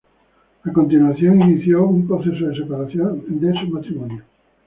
[0.65, 4.23] A continuación, inició un proceso de separación en su matrimonio.